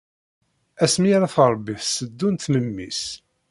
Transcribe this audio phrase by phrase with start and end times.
[0.83, 3.01] Asmi ara tṛebbi tsedunt memmi-s.